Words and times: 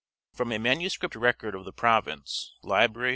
From 0.33 0.51
a 0.51 0.57
manuscript 0.57 1.15
record 1.15 1.53
of 1.53 1.63
the 1.63 1.71
province 1.71 2.55
(Lib, 2.63 2.97
N. 2.97 3.03